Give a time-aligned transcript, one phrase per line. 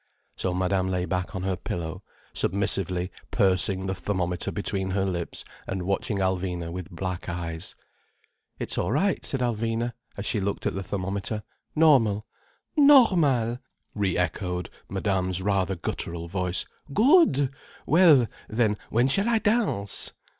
[0.35, 2.01] So Madame lay back on her pillow,
[2.33, 7.75] submissively pursing the thermometer between her lips and watching Alvina with black eyes.
[8.57, 11.43] "It's all right," said Alvina, as she looked at the thermometer.
[11.75, 12.25] "Normal."
[12.75, 13.59] "Normal!"
[13.93, 16.65] re echoed Madame's rather guttural voice.
[16.91, 17.53] "Good!
[17.85, 20.13] Well, then when shall I dance?"